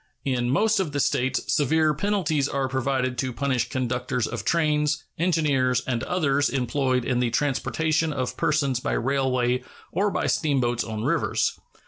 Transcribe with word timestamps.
In 0.25 0.49
most 0.49 0.79
of 0.79 0.93
the 0.93 0.99
States 0.99 1.41
severe 1.53 1.93
penalties 1.93 2.49
are 2.49 2.67
provided 2.67 3.19
to 3.19 3.31
punish 3.31 3.69
conductors 3.69 4.25
of 4.25 4.43
trains, 4.43 5.03
engineers, 5.19 5.83
and 5.85 6.01
others 6.05 6.49
employed 6.49 7.05
in 7.05 7.19
the 7.19 7.29
transportation 7.29 8.11
of 8.11 8.35
persons 8.35 8.79
by 8.79 8.93
railway 8.93 9.61
or 9.91 10.09
by 10.09 10.25
steamboats 10.25 10.83
on 10.83 11.03
rivers. 11.03 11.55